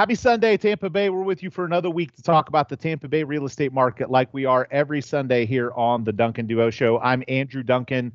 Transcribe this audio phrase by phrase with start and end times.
[0.00, 1.10] Happy Sunday, Tampa Bay.
[1.10, 4.10] We're with you for another week to talk about the Tampa Bay real estate market
[4.10, 6.98] like we are every Sunday here on the Duncan Duo Show.
[7.00, 8.10] I'm Andrew Duncan,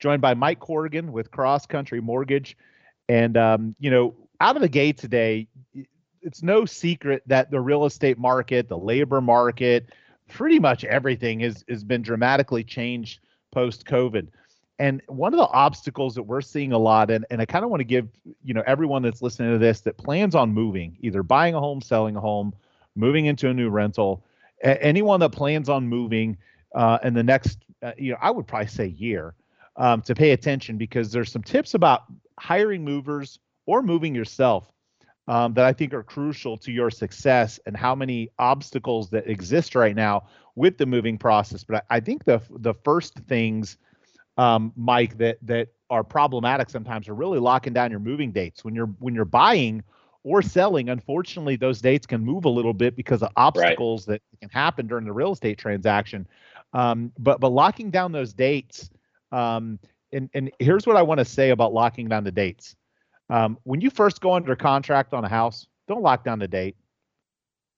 [0.00, 2.58] joined by Mike Corrigan with Cross Country Mortgage.
[3.08, 5.48] And, um, you know, out of the gate today,
[6.20, 9.86] it's no secret that the real estate market, the labor market,
[10.28, 13.20] pretty much everything has, has been dramatically changed
[13.50, 14.28] post COVID.
[14.80, 17.70] And one of the obstacles that we're seeing a lot, and, and I kind of
[17.70, 18.08] want to give
[18.42, 21.82] you know everyone that's listening to this that plans on moving, either buying a home,
[21.82, 22.54] selling a home,
[22.96, 24.24] moving into a new rental,
[24.64, 26.38] a- anyone that plans on moving
[26.74, 29.34] uh, in the next, uh, you know, I would probably say year,
[29.76, 32.04] um, to pay attention because there's some tips about
[32.38, 34.72] hiring movers or moving yourself
[35.28, 39.74] um, that I think are crucial to your success and how many obstacles that exist
[39.74, 40.24] right now
[40.56, 41.64] with the moving process.
[41.64, 43.76] But I, I think the the first things
[44.36, 48.74] um, Mike, that that are problematic sometimes are really locking down your moving dates when
[48.74, 49.82] you're when you're buying
[50.22, 50.88] or selling.
[50.88, 54.20] Unfortunately, those dates can move a little bit because of obstacles right.
[54.32, 56.26] that can happen during the real estate transaction.
[56.72, 58.90] Um, but but locking down those dates,
[59.32, 59.78] um,
[60.12, 62.76] and and here's what I want to say about locking down the dates.
[63.28, 66.76] Um, when you first go under contract on a house, don't lock down the date.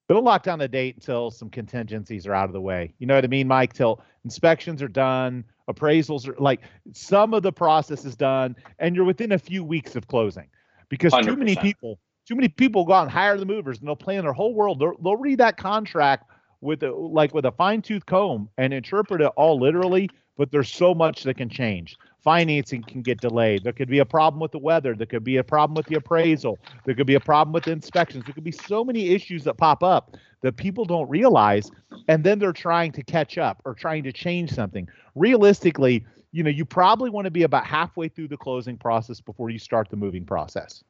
[0.08, 2.92] Don't lock down the date until some contingencies are out of the way.
[2.98, 3.72] You know what I mean, Mike?
[3.72, 6.60] Till inspections are done, appraisals are like
[6.92, 10.48] some of the process is done and you're within a few weeks of closing
[10.88, 11.24] because 100%.
[11.24, 14.22] too many people too many people go out and hire the movers and they'll plan
[14.22, 18.48] their whole world they'll, they'll read that contract with a, like with a fine-tooth comb
[18.58, 23.20] and interpret it all literally but there's so much that can change financing can get
[23.20, 23.64] delayed.
[23.64, 24.94] There could be a problem with the weather.
[24.94, 26.58] There could be a problem with the appraisal.
[26.84, 28.24] There could be a problem with the inspections.
[28.24, 31.70] There could be so many issues that pop up that people don't realize
[32.08, 34.88] and then they're trying to catch up or trying to change something.
[35.14, 39.50] Realistically you know you probably want to be about halfway through the closing process before
[39.50, 40.82] you start the moving process.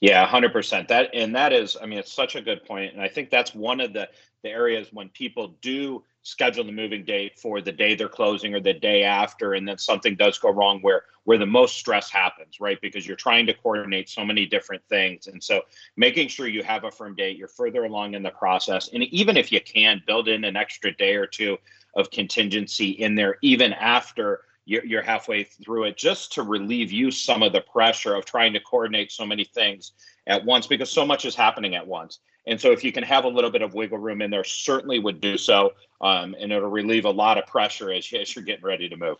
[0.00, 3.08] Yeah 100% that and that is i mean it's such a good point and i
[3.08, 4.08] think that's one of the
[4.42, 8.58] the areas when people do schedule the moving date for the day they're closing or
[8.58, 12.58] the day after and then something does go wrong where where the most stress happens
[12.60, 12.80] right?
[12.82, 15.28] Because you're trying to coordinate so many different things.
[15.28, 15.62] And so
[15.96, 18.90] making sure you have a firm date you're further along in the process.
[18.92, 21.58] And even if you can build in an extra day or two
[21.94, 27.44] of contingency in there even after you're, halfway through it just to relieve you some
[27.44, 29.92] of the pressure of trying to coordinate so many things
[30.26, 33.24] at once because so much is happening at once and so if you can have
[33.24, 35.74] a little bit of wiggle room in there, certainly would do so.
[36.00, 39.16] Um, and it'll relieve a lot of pressure as, as you're getting ready to move.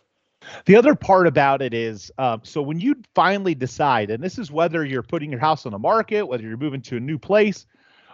[0.65, 4.51] The other part about it is uh, so when you finally decide, and this is
[4.51, 7.65] whether you're putting your house on the market, whether you're moving to a new place,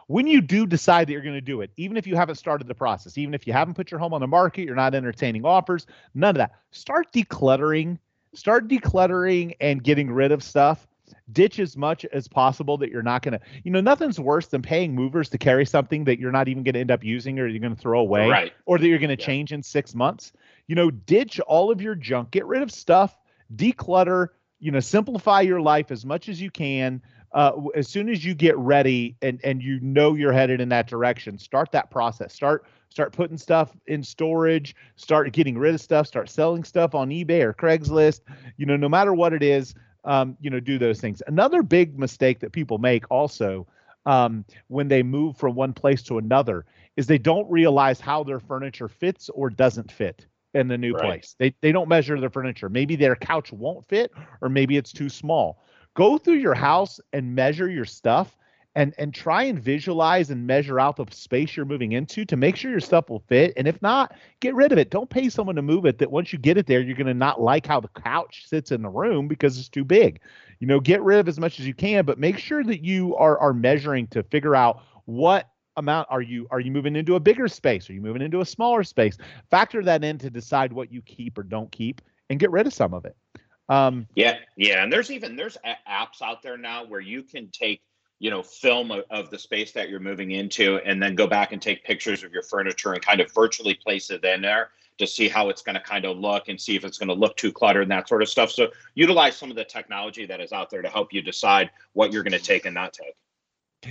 [0.07, 2.67] when you do decide that you're going to do it, even if you haven't started
[2.67, 5.45] the process, even if you haven't put your home on the market, you're not entertaining
[5.45, 7.97] offers, none of that, start decluttering,
[8.33, 10.87] start decluttering and getting rid of stuff
[11.31, 14.61] ditch as much as possible that you're not going to you know nothing's worse than
[14.61, 17.47] paying movers to carry something that you're not even going to end up using or
[17.47, 18.53] you're going to throw away right.
[18.65, 19.25] or that you're going to yeah.
[19.25, 20.33] change in six months.
[20.67, 22.31] You know ditch all of your junk.
[22.31, 23.17] Get rid of stuff.
[23.55, 24.29] Declutter
[24.59, 27.01] you know simplify your life as much as you can.
[27.33, 30.87] Uh, as soon as you get ready and and you know you're headed in that
[30.87, 32.33] direction start that process.
[32.33, 34.75] Start start putting stuff in storage.
[34.95, 36.07] Start getting rid of stuff.
[36.07, 38.21] Start selling stuff on ebay or craigslist.
[38.57, 39.73] You know no matter what it is
[40.05, 41.21] um, you know, do those things.
[41.27, 43.67] Another big mistake that people make also
[44.05, 46.65] um, when they move from one place to another
[46.97, 51.03] is they don't realize how their furniture fits or doesn't fit in the new right.
[51.03, 51.35] place.
[51.39, 52.69] They they don't measure their furniture.
[52.69, 54.11] Maybe their couch won't fit
[54.41, 55.63] or maybe it's too small.
[55.95, 58.35] Go through your house and measure your stuff
[58.75, 62.55] and and try and visualize and measure out the space you're moving into to make
[62.55, 63.53] sure your stuff will fit.
[63.55, 64.89] And if not get rid of it.
[64.89, 67.13] Don't pay someone to move it that once you get it there you're going to
[67.13, 70.19] not like how the couch sits in the room because it's too big.
[70.59, 73.15] You know get rid of as much as you can but make sure that you
[73.15, 77.19] are are measuring to figure out what amount are you are you moving into a
[77.19, 77.89] bigger space?
[77.89, 79.17] Are you moving into a smaller space?
[79.51, 82.73] Factor that in to decide what you keep or don't keep and get rid of
[82.73, 83.15] some of it.
[83.69, 85.57] Um yeah yeah and there's even there's
[85.87, 87.81] apps out there now where you can take
[88.23, 91.51] you know film of, of, the space that you're moving into and then go back
[91.51, 95.05] and take pictures of your furniture and kind of virtually place it in there to
[95.05, 97.35] see how it's going to kind of look and see if it's going to look
[97.35, 98.49] too cluttered and that sort of stuff.
[98.49, 102.13] So utilize some of the technology that is out there to help you decide what
[102.13, 103.15] you're going to take and not take.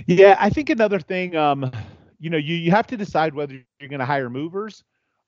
[0.07, 1.71] Yeah i think another thing um
[2.19, 4.83] you know you, you have to decide whether you're going to hire movers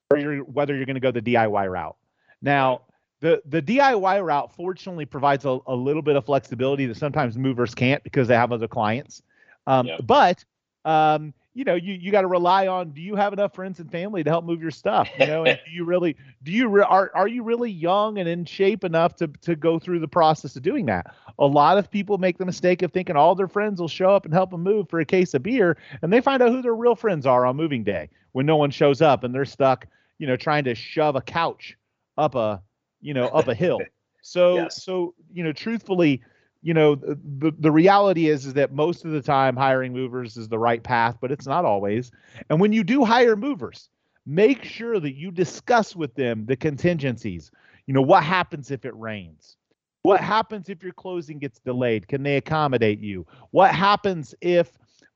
[0.09, 1.95] or you're, whether you're going to go the diy route.
[2.41, 2.81] Now
[3.25, 7.73] the the DIY route fortunately provides a, a little bit of flexibility that sometimes movers
[7.73, 9.23] can't because they have other clients.
[9.65, 10.45] Um, But
[10.85, 12.91] um, you know, you you got to rely on.
[12.91, 15.09] Do you have enough friends and family to help move your stuff?
[15.17, 18.29] You know, and do you really do you re- are are you really young and
[18.29, 21.07] in shape enough to to go through the process of doing that?
[21.39, 24.25] A lot of people make the mistake of thinking all their friends will show up
[24.25, 26.75] and help them move for a case of beer, and they find out who their
[26.75, 29.87] real friends are on moving day when no one shows up and they're stuck,
[30.19, 31.75] you know, trying to shove a couch
[32.17, 32.61] up a
[33.01, 33.81] you know up a hill.
[34.27, 34.83] So yes.
[34.83, 36.19] so you know, truthfully
[36.63, 40.49] you know the the reality is is that most of the time hiring movers is
[40.49, 42.11] the right path but it's not always.
[42.49, 43.87] And when you do hire movers
[44.25, 47.51] make sure that you discuss with them the contingencies.
[47.85, 49.57] You know what happens if it rains?
[50.01, 52.07] What happens if your closing gets delayed?
[52.07, 53.25] Can they accommodate you?
[53.51, 54.71] What happens if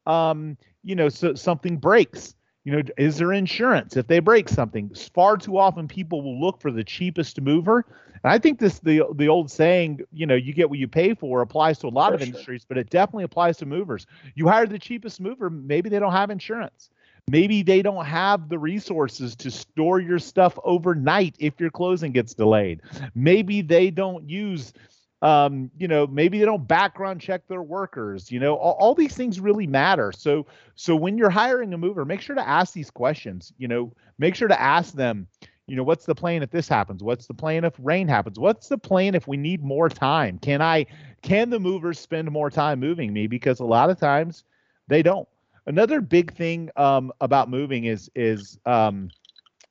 [0.05, 4.91] um you know so something breaks you know is there insurance if they break something
[5.13, 7.85] far too often people will look for the cheapest mover
[8.23, 11.13] and I think this the the old saying, you know, you get what you pay
[11.13, 12.27] for applies to a lot for of sure.
[12.27, 14.05] industries, but it definitely applies to movers.
[14.35, 16.89] You hire the cheapest mover, maybe they don't have insurance.
[17.29, 22.33] Maybe they don't have the resources to store your stuff overnight if your closing gets
[22.33, 22.81] delayed.
[23.13, 24.73] Maybe they don't use
[25.21, 28.31] um, you know, maybe they don't background check their workers.
[28.31, 30.11] You know, all, all, these things really matter.
[30.13, 30.45] So,
[30.75, 33.51] so when you're hiring a mover, make sure to ask these questions.
[33.57, 35.27] You know, make sure to ask them
[35.69, 38.67] you know what's the plan if this happens what's the plan if rain happens what's
[38.67, 40.85] the plan if we need more time can i
[41.21, 44.43] can the movers spend more time moving me because a lot of times
[44.87, 45.27] they don't
[45.67, 49.09] another big thing um, about moving is is um,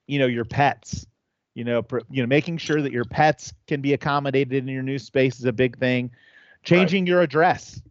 [0.06, 1.06] you know your pets
[1.58, 4.82] you know pr- you know making sure that your pets can be accommodated in your
[4.82, 6.10] new space is a big thing
[6.62, 7.08] changing right.
[7.08, 7.82] your address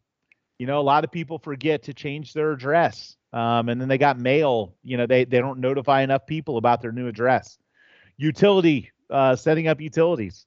[0.57, 3.97] you know a lot of people forget to change their address um, and then they
[3.97, 7.57] got mail you know they they don't notify enough people about their new address
[8.17, 10.45] utility uh, setting up utilities.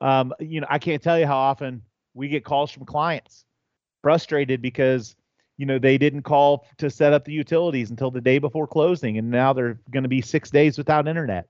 [0.00, 1.82] Um, you know, I can't tell you how often
[2.14, 3.44] we get calls from clients
[4.02, 5.14] frustrated because
[5.58, 9.18] you know they didn't call to set up the utilities until the day before closing,
[9.18, 11.46] and now they're going to be six days without internet.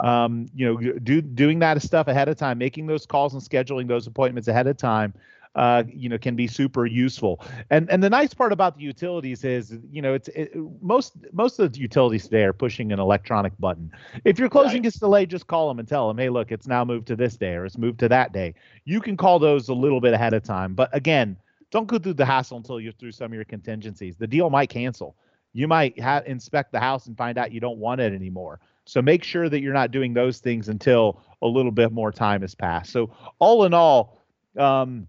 [0.00, 3.88] Um, you know, do doing that stuff ahead of time, making those calls and scheduling
[3.88, 5.14] those appointments ahead of time
[5.56, 7.40] uh, you know, can be super useful.
[7.70, 10.52] And and the nice part about the utilities is, you know, it's it,
[10.82, 13.90] most most of the utilities today are pushing an electronic button.
[14.24, 14.82] If your closing right.
[14.82, 17.36] gets delayed, just call them and tell them, hey, look, it's now moved to this
[17.36, 18.54] day or it's moved to that day.
[18.84, 21.38] You can call those a little bit ahead of time, but again,
[21.70, 24.16] don't go through the hassle until you're through some of your contingencies.
[24.16, 25.16] The deal might cancel.
[25.54, 28.60] You might have inspect the house and find out you don't want it anymore.
[28.86, 32.40] So make sure that you're not doing those things until a little bit more time
[32.40, 32.92] has passed.
[32.92, 34.18] So all in all,
[34.56, 35.08] um,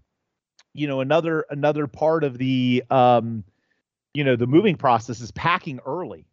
[0.78, 3.44] you know another another part of the um
[4.14, 6.24] you know the moving process is packing early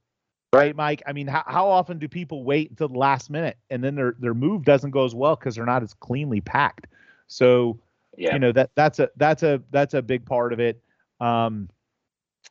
[0.53, 3.83] right mike i mean how, how often do people wait until the last minute and
[3.83, 6.87] then their their move doesn't go as well because they're not as cleanly packed
[7.27, 7.79] so
[8.17, 8.33] yeah.
[8.33, 10.81] you know that that's a that's a that's a big part of it
[11.19, 11.67] um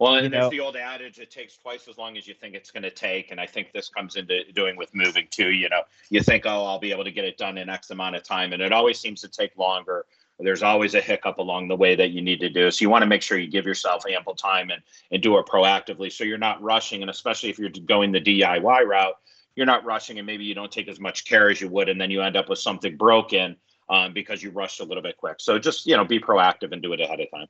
[0.00, 2.70] well, and there's the old adage: it takes twice as long as you think it's
[2.70, 5.50] going to take, and I think this comes into doing with moving too.
[5.50, 8.17] You know, you think, oh, I'll be able to get it done in X amount
[8.17, 10.06] of time, and it always seems to take longer
[10.41, 12.70] there's always a hiccup along the way that you need to do.
[12.70, 14.82] So you want to make sure you give yourself ample time and,
[15.12, 16.11] and do it proactively.
[16.11, 17.02] So you're not rushing.
[17.02, 19.14] And especially if you're going the DIY route,
[19.55, 21.88] you're not rushing and maybe you don't take as much care as you would.
[21.88, 23.56] And then you end up with something broken
[23.88, 25.37] um, because you rushed a little bit quick.
[25.38, 27.46] So just, you know, be proactive and do it ahead of time.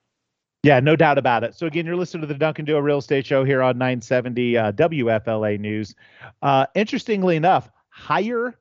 [0.65, 1.55] Yeah, no doubt about it.
[1.55, 4.73] So again, you're listening to the Duncan Duo Real Estate Show here on 970 uh,
[4.73, 5.95] WFLA News.
[6.41, 8.59] Uh, interestingly enough, higher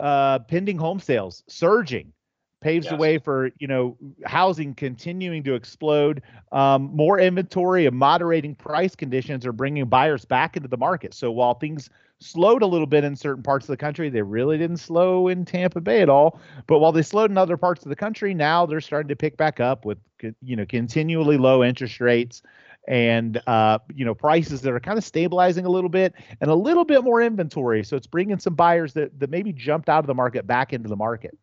[0.00, 2.12] uh, pending home sales surging
[2.60, 2.92] paves yes.
[2.92, 6.22] the way for you know housing continuing to explode.
[6.52, 11.14] Um, more inventory and moderating price conditions are bringing buyers back into the market.
[11.14, 14.58] So while things slowed a little bit in certain parts of the country, they really
[14.58, 16.38] didn't slow in Tampa Bay at all.
[16.66, 19.36] But while they slowed in other parts of the country, now they're starting to pick
[19.36, 19.98] back up with
[20.42, 22.42] you know continually low interest rates
[22.88, 26.54] and uh, you know prices that are kind of stabilizing a little bit and a
[26.54, 30.06] little bit more inventory so it's bringing some buyers that, that maybe jumped out of
[30.06, 31.36] the market back into the market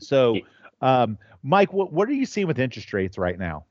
[0.00, 0.38] so,
[0.80, 3.64] um, Mike, what, what are you seeing with interest rates right now?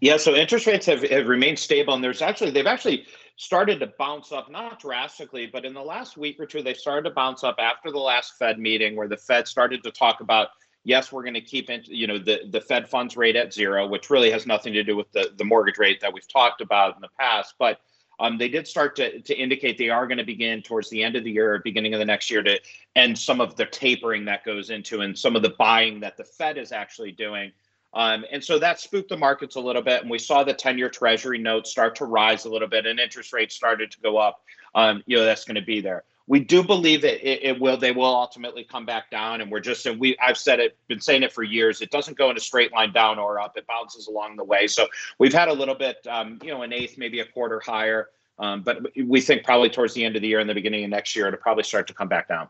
[0.00, 3.90] Yeah, so interest rates have, have remained stable, and there's actually they've actually started to
[3.98, 7.42] bounce up, not drastically, but in the last week or two, they started to bounce
[7.42, 10.48] up after the last Fed meeting, where the Fed started to talk about
[10.84, 13.86] yes, we're going to keep in, you know the the Fed funds rate at zero,
[13.86, 16.94] which really has nothing to do with the the mortgage rate that we've talked about
[16.96, 17.80] in the past, but
[18.20, 21.16] um, they did start to, to indicate they are going to begin towards the end
[21.16, 22.58] of the year beginning of the next year to
[22.96, 26.24] end some of the tapering that goes into and some of the buying that the
[26.24, 27.52] Fed is actually doing.
[27.94, 30.02] Um, and so that spooked the markets a little bit.
[30.02, 33.00] And we saw the 10 year Treasury notes start to rise a little bit and
[33.00, 34.42] interest rates started to go up.
[34.74, 36.04] Um, you know, that's going to be there.
[36.28, 39.58] We do believe it, it, it, will they will ultimately come back down and we're
[39.60, 42.36] just and we i've said it been saying it for years it doesn't go in
[42.36, 44.86] a straight line down or up it bounces along the way so
[45.18, 48.62] we've had a little bit um, you know an eighth maybe a quarter higher um,
[48.62, 51.16] but we think probably towards the end of the year and the beginning of next
[51.16, 52.48] year it'll probably start to come back down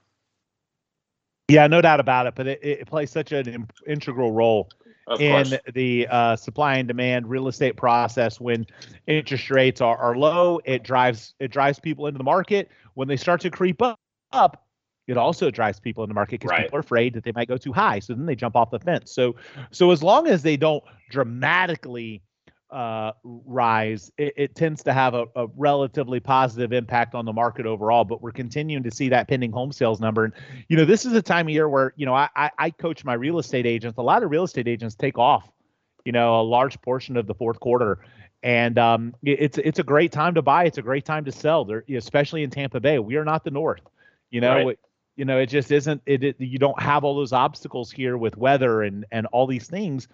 [1.48, 4.68] yeah no doubt about it but it, it plays such an integral role
[5.06, 5.60] of in course.
[5.72, 8.66] the uh, supply and demand real estate process when
[9.06, 13.16] interest rates are, are low it drives it drives people into the market when they
[13.16, 13.96] start to creep up,
[14.32, 14.64] up
[15.06, 16.64] it also drives people in the market because right.
[16.64, 18.80] people are afraid that they might go too high so then they jump off the
[18.80, 19.36] fence so
[19.70, 22.20] so as long as they don't dramatically
[22.70, 27.64] uh, rise, it, it, tends to have a, a, relatively positive impact on the market
[27.64, 28.04] overall.
[28.04, 30.24] But we're continuing to see that pending home sales number.
[30.24, 30.34] And,
[30.68, 33.06] you know, this is a time of year where, you know, I, I, I coach
[33.06, 33.96] my real estate agents.
[33.96, 35.50] A lot of real estate agents take off,
[36.04, 38.00] you know, a large portion of the fourth quarter.
[38.42, 40.64] And um, it's it's a great time to buy.
[40.64, 41.64] It's a great time to sell.
[41.64, 42.98] There, especially in Tampa Bay.
[42.98, 43.82] We are not the North.
[44.30, 44.68] You know, right.
[44.68, 44.80] it,
[45.16, 46.02] you know, it just isn't.
[46.06, 49.66] It, it you don't have all those obstacles here with weather and and all these
[49.66, 50.06] things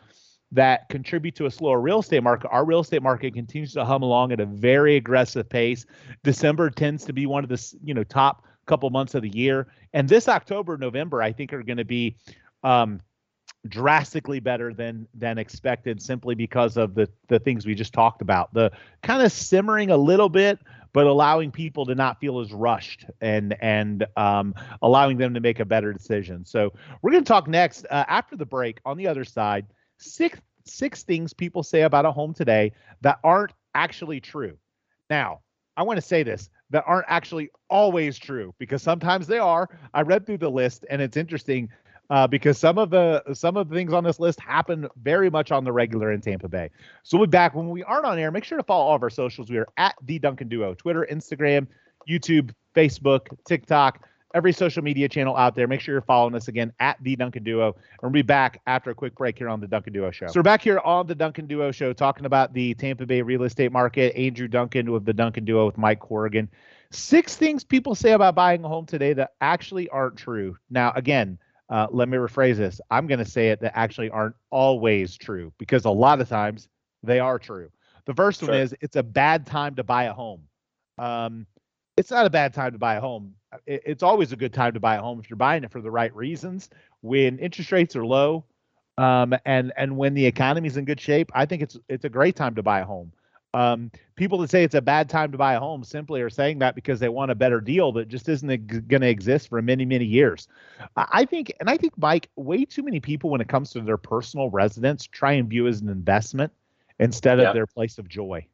[0.52, 2.48] that contribute to a slower real estate market.
[2.50, 5.84] Our real estate market continues to hum along at a very aggressive pace.
[6.22, 9.66] December tends to be one of the you know top couple months of the year,
[9.92, 12.16] and this October, November, I think are going to be
[12.62, 13.00] um,
[13.68, 18.52] drastically better than than expected, simply because of the the things we just talked about.
[18.54, 18.70] The
[19.02, 20.58] kind of simmering a little bit,
[20.92, 25.60] but allowing people to not feel as rushed and and um, allowing them to make
[25.60, 26.44] a better decision.
[26.44, 29.66] So we're going to talk next uh, after the break on the other side
[29.98, 34.56] six six things people say about a home today that aren't actually true.
[35.10, 35.40] Now,
[35.76, 39.68] I want to say this that aren't actually always true because sometimes they are.
[39.92, 41.68] I read through the list and it's interesting
[42.10, 45.50] uh, because some of the some of the things on this list happen very much
[45.50, 46.70] on the regular in Tampa Bay.
[47.02, 48.30] So we'll be back when we aren't on air.
[48.30, 49.50] Make sure to follow all of our socials.
[49.50, 51.66] We are at the Duncan Duo, Twitter, Instagram,
[52.08, 55.66] YouTube, Facebook, TikTok every social media channel out there.
[55.66, 57.68] Make sure you're following us again at the Duncan Duo.
[57.68, 60.26] And we'll be back after a quick break here on the Duncan Duo Show.
[60.26, 63.44] So we're back here on the Duncan Duo Show talking about the Tampa Bay real
[63.44, 64.14] estate market.
[64.16, 66.50] Andrew Duncan with the Duncan Duo with Mike Corrigan.
[66.90, 70.58] Six things people say about buying a home today that actually aren't true.
[70.68, 71.38] Now, again,
[71.70, 72.80] uh, let me rephrase this.
[72.90, 76.68] I'm going to say it that actually aren't always true because a lot of times
[77.02, 77.70] they are true.
[78.06, 78.50] The first sure.
[78.50, 80.42] one is it's a bad time to buy a home.
[80.98, 81.46] Um,
[81.96, 83.34] it's not a bad time to buy a home
[83.66, 85.90] it's always a good time to buy a home if you're buying it for the
[85.90, 86.70] right reasons.
[87.02, 88.44] When interest rates are low,
[88.98, 92.36] um, and and when the economy's in good shape, I think it's it's a great
[92.36, 93.12] time to buy a home.
[93.54, 96.58] Um, people that say it's a bad time to buy a home simply are saying
[96.58, 99.84] that because they want a better deal that just isn't going to exist for many
[99.84, 100.48] many years.
[100.96, 103.96] I think, and I think, Mike, way too many people when it comes to their
[103.96, 106.52] personal residence try and view as an investment
[106.98, 108.44] instead of their place of joy.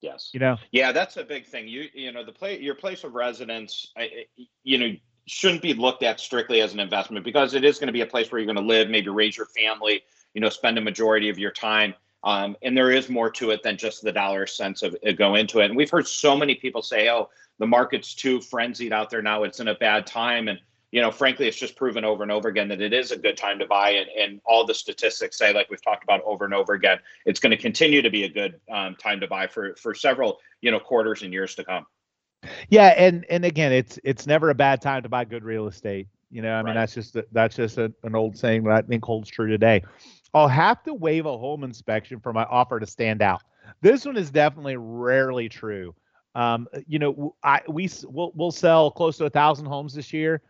[0.00, 0.30] Yes.
[0.32, 0.56] You know.
[0.72, 1.68] Yeah, that's a big thing.
[1.68, 3.92] You you know the play your place of residence.
[3.96, 4.26] I,
[4.62, 4.94] you know
[5.26, 8.06] shouldn't be looked at strictly as an investment because it is going to be a
[8.06, 10.02] place where you're going to live, maybe raise your family.
[10.34, 11.94] You know, spend a majority of your time.
[12.24, 15.34] Um, and there is more to it than just the dollar cents of uh, go
[15.34, 15.66] into it.
[15.66, 17.28] And we've heard so many people say, "Oh,
[17.58, 20.58] the market's too frenzied out there now; it's in a bad time." And
[20.90, 23.36] you know, frankly, it's just proven over and over again that it is a good
[23.36, 23.90] time to buy.
[23.90, 27.40] And, and all the statistics say, like we've talked about over and over again, it's
[27.40, 30.70] going to continue to be a good um, time to buy for for several you
[30.70, 31.84] know quarters and years to come.
[32.70, 36.08] Yeah, and and again, it's it's never a bad time to buy good real estate.
[36.30, 36.74] You know, I mean, right.
[36.74, 39.82] that's just that's just a, an old saying that I think holds true today.
[40.34, 43.42] I'll have to waive a home inspection for my offer to stand out.
[43.80, 45.94] This one is definitely rarely true.
[46.34, 50.42] Um, you know, I we we'll, we'll sell close to a thousand homes this year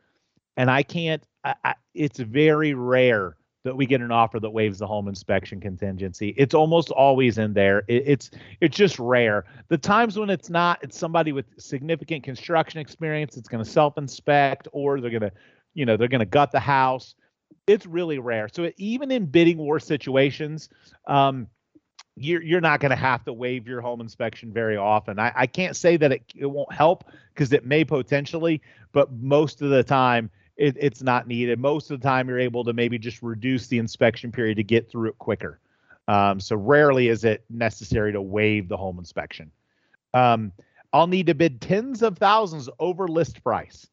[0.56, 1.22] and I can't.
[1.44, 5.58] I, I, it's very rare that we get an offer that waives the home inspection
[5.58, 6.34] contingency.
[6.36, 7.82] It's almost always in there.
[7.88, 9.44] It, it's it's just rare.
[9.68, 13.36] The times when it's not, it's somebody with significant construction experience.
[13.36, 15.32] It's going to self inspect, or they're going to,
[15.74, 17.14] you know, they're going to gut the house.
[17.66, 18.48] It's really rare.
[18.52, 20.68] So even in bidding war situations,
[21.06, 21.46] um,
[22.16, 25.18] you're you're not going to have to waive your home inspection very often.
[25.18, 29.62] I, I can't say that it, it won't help because it may potentially, but most
[29.62, 31.58] of the time it, it's not needed.
[31.58, 34.90] Most of the time, you're able to maybe just reduce the inspection period to get
[34.90, 35.60] through it quicker.
[36.06, 39.50] Um, so rarely is it necessary to waive the home inspection.
[40.12, 40.52] Um,
[40.92, 43.88] I'll need to bid tens of thousands over list price.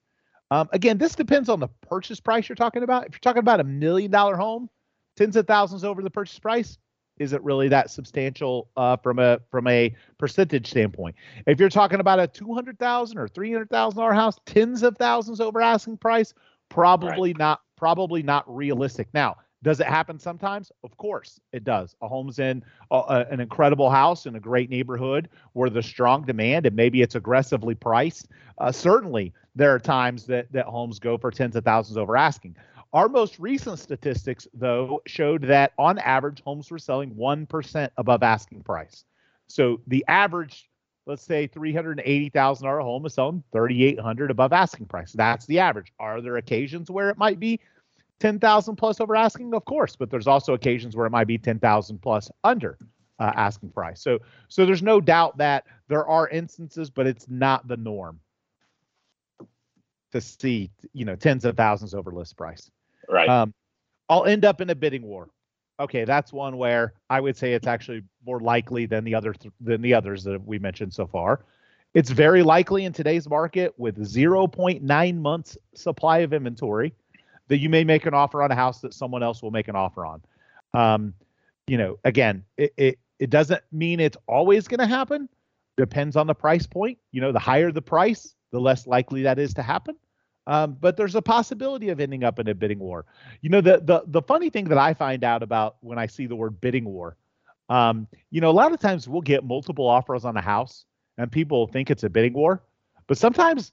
[0.52, 3.08] Um, again, this depends on the purchase price you're talking about.
[3.08, 4.70] If you're talking about a million dollar home,
[5.16, 6.78] tens of thousands over the purchase price
[7.18, 11.16] isn't really that substantial uh, from a from a percentage standpoint.
[11.48, 14.84] If you're talking about a two hundred thousand or three hundred thousand dollar house, tens
[14.84, 16.34] of thousands over asking price,
[16.70, 17.38] probably right.
[17.38, 19.08] not probably not realistic.
[19.14, 20.72] Now, Does it happen sometimes?
[20.84, 21.96] Of course, it does.
[22.02, 26.76] A home's in an incredible house in a great neighborhood where there's strong demand and
[26.76, 28.30] maybe it's aggressively priced.
[28.58, 32.56] Uh, certainly, there are times that that homes go for tens of thousands over asking.
[32.94, 38.64] Our most recent statistics, though, showed that on average, homes were selling 1% above asking
[38.64, 39.06] price.
[39.48, 40.70] So the average,
[41.06, 45.14] let's say $380,000 home is selling 3,800 above asking price.
[45.14, 45.94] That's the average.
[46.00, 47.62] Are there occasions where it might be
[48.20, 52.02] 10,000 plus over asking, of course, but there's also occasions where it might be 10,000
[52.02, 52.78] plus under
[53.20, 54.02] uh, asking price.
[54.02, 58.20] So, so there's no doubt that there are instances, but it's not the norm
[60.12, 62.70] to see, you know, tens of thousands over list price.
[63.10, 63.30] Right.
[63.30, 63.54] Um,
[64.10, 65.30] I'll end up in a bidding war.
[65.80, 69.54] Okay, that's one where I would say it's actually more likely than the other th-
[69.60, 71.46] than the others that we mentioned so far.
[71.94, 76.94] It's very likely in today's market with 0.9 months supply of inventory
[77.48, 79.76] that you may make an offer on a house that someone else will make an
[79.76, 80.22] offer on.
[80.74, 81.14] Um,
[81.68, 85.28] you know, again, it, it, it doesn't mean it's always going to happen.
[85.78, 86.98] Depends on the price point.
[87.12, 89.96] You know, the higher the price, the less likely that is to happen.
[90.48, 93.06] Um, but there's a possibility of ending up in a bidding war.
[93.42, 96.26] You know, the the the funny thing that I find out about when I see
[96.26, 97.16] the word bidding war,
[97.70, 100.86] um, you know, a lot of times we'll get multiple offers on a house,
[101.18, 102.64] and people think it's a bidding war,
[103.08, 103.72] but sometimes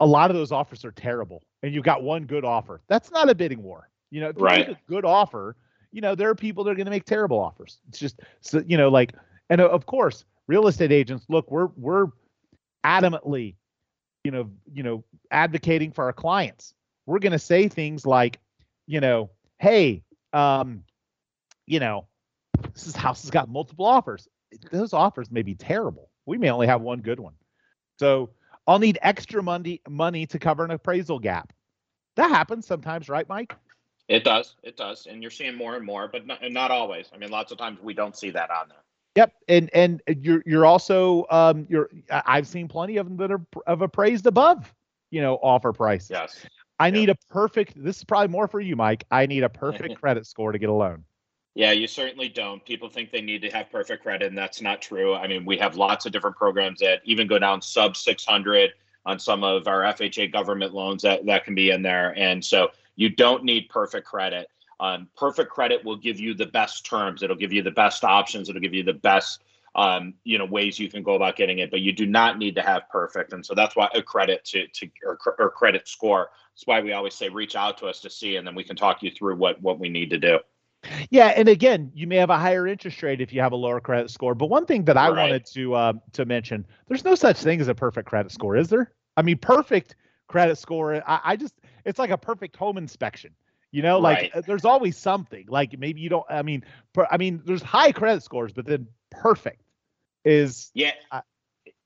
[0.00, 2.82] a lot of those offers are terrible and you've got one good offer.
[2.88, 3.88] That's not a bidding war.
[4.10, 4.68] You know, if you right.
[4.68, 5.56] make a good offer,
[5.92, 7.80] you know, there are people that are going to make terrible offers.
[7.88, 9.14] It's just so you know, like,
[9.48, 12.08] and of course, real estate agents, look, we're we're
[12.84, 13.54] adamantly,
[14.24, 16.74] you know, you know, advocating for our clients.
[17.06, 18.40] We're going to say things like,
[18.86, 20.02] you know, hey,
[20.32, 20.84] um,
[21.66, 22.06] you know,
[22.72, 24.26] this house has got multiple offers.
[24.72, 26.10] Those offers may be terrible.
[26.26, 27.34] We may only have one good one.
[27.98, 28.30] So
[28.66, 31.52] I'll need extra money money to cover an appraisal gap.
[32.16, 33.54] That happens sometimes, right, Mike?
[34.08, 34.54] It does.
[34.62, 37.08] It does, and you're seeing more and more, but not, not always.
[37.12, 38.83] I mean, lots of times we don't see that on there.
[39.16, 43.44] Yep, and and you're you're also um you're I've seen plenty of them that are
[43.66, 44.74] of appraised above,
[45.10, 46.08] you know, offer price.
[46.10, 46.44] Yes.
[46.80, 46.94] I yep.
[46.94, 47.74] need a perfect.
[47.76, 49.04] This is probably more for you, Mike.
[49.10, 51.04] I need a perfect credit score to get a loan.
[51.54, 52.64] Yeah, you certainly don't.
[52.64, 55.14] People think they need to have perfect credit, and that's not true.
[55.14, 58.72] I mean, we have lots of different programs that even go down sub 600
[59.06, 62.12] on some of our FHA government loans that, that can be in there.
[62.18, 64.48] And so you don't need perfect credit.
[64.84, 67.22] Um, perfect credit will give you the best terms.
[67.22, 68.50] It'll give you the best options.
[68.50, 69.42] It'll give you the best,
[69.74, 71.70] um, you know, ways you can go about getting it.
[71.70, 73.32] But you do not need to have perfect.
[73.32, 76.28] And so that's why a credit to to or, or credit score.
[76.54, 78.76] That's why we always say reach out to us to see, and then we can
[78.76, 80.38] talk you through what what we need to do.
[81.08, 83.80] Yeah, and again, you may have a higher interest rate if you have a lower
[83.80, 84.34] credit score.
[84.34, 85.16] But one thing that I right.
[85.16, 88.68] wanted to uh, to mention, there's no such thing as a perfect credit score, is
[88.68, 88.92] there?
[89.16, 89.96] I mean, perfect
[90.28, 91.02] credit score.
[91.08, 91.54] I, I just
[91.86, 93.34] it's like a perfect home inspection.
[93.74, 94.30] You know, like right.
[94.36, 95.46] Uh, there's always something.
[95.48, 96.24] Like maybe you don't.
[96.30, 99.64] I mean, per, I mean, there's high credit scores, but then perfect
[100.24, 100.92] is yeah.
[101.10, 101.22] Uh,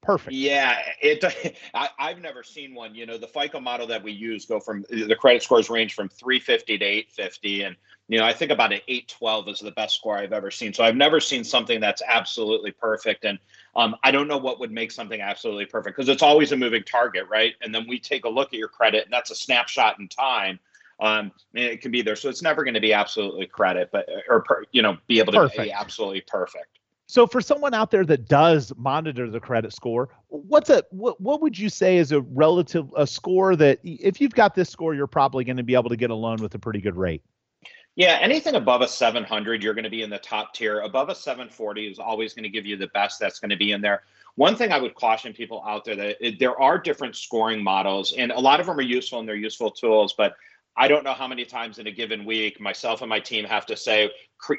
[0.02, 0.34] perfect.
[0.34, 1.56] Yeah, it.
[1.74, 2.94] I, have never seen one.
[2.94, 6.10] You know, the FICO model that we use go from the credit scores range from
[6.10, 10.18] 350 to 850, and you know, I think about an 812 is the best score
[10.18, 10.74] I've ever seen.
[10.74, 13.24] So I've never seen something that's absolutely perfect.
[13.24, 13.38] And
[13.76, 16.84] um, I don't know what would make something absolutely perfect because it's always a moving
[16.84, 17.54] target, right?
[17.62, 20.60] And then we take a look at your credit, and that's a snapshot in time.
[21.00, 24.44] Um, it can be there, so it's never going to be absolutely credit, but or
[24.72, 25.62] you know, be able to perfect.
[25.62, 26.78] be absolutely perfect.
[27.06, 31.40] So for someone out there that does monitor the credit score, what's a what, what
[31.40, 35.06] would you say is a relative a score that if you've got this score, you're
[35.06, 37.22] probably going to be able to get a loan with a pretty good rate?
[37.96, 40.82] Yeah, anything above a 700, you're going to be in the top tier.
[40.82, 43.72] Above a 740 is always going to give you the best that's going to be
[43.72, 44.02] in there.
[44.36, 48.12] One thing I would caution people out there that it, there are different scoring models,
[48.12, 50.14] and a lot of them are useful and they're useful tools.
[50.16, 50.36] But
[50.78, 53.66] I don't know how many times in a given week myself and my team have
[53.66, 54.10] to say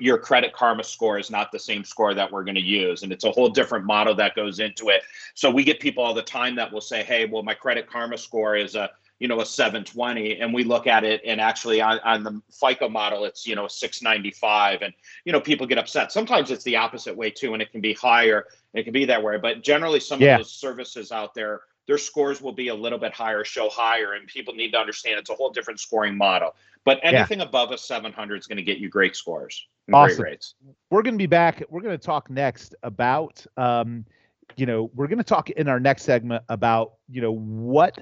[0.02, 3.14] your credit karma score is not the same score that we're going to use, and
[3.14, 5.02] it's a whole different model that goes into it.
[5.34, 8.18] So we get people all the time that will say, "Hey, well, my credit karma
[8.18, 12.00] score is a you know a 720 and we look at it and actually on,
[12.00, 14.94] on the fico model it's you know 695 and
[15.26, 17.94] you know people get upset sometimes it's the opposite way too and it can be
[17.94, 20.36] higher it can be that way but generally some yeah.
[20.36, 24.14] of those services out there their scores will be a little bit higher show higher
[24.14, 27.46] and people need to understand it's a whole different scoring model but anything yeah.
[27.46, 30.18] above a 700 is going to get you great scores awesome.
[30.18, 30.54] great rates
[30.92, 34.06] we're going to be back we're going to talk next about um,
[34.56, 37.98] you know we're going to talk in our next segment about you know what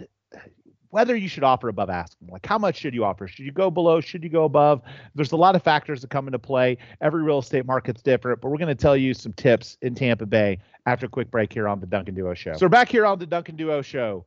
[0.89, 2.30] whether you should offer above asking.
[2.30, 3.28] Like, how much should you offer?
[3.28, 4.02] Should you go below?
[4.02, 4.82] Should you go above?
[5.15, 6.78] There's a lot of factors that come into play.
[7.02, 10.26] Every real estate market's different, but we're going to tell you some tips in Tampa
[10.26, 12.54] Bay after a quick break here on the Duncan Duo Show.
[12.54, 14.26] So we're back here on the Duncan Duo Show